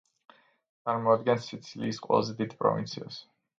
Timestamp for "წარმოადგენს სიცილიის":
0.87-2.01